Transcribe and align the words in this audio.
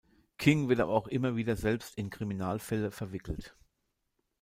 King 0.39 0.67
wird 0.67 0.79
aber 0.79 0.93
auch 0.93 1.07
immer 1.07 1.35
wieder 1.35 1.55
selbst 1.55 1.95
in 1.95 2.09
Kriminalfälle 2.09 2.89
verwickelt. 2.89 3.55